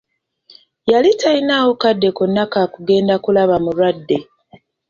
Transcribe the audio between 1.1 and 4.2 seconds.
talinaawo kadde konna ka kugenda kulaba mulwadde.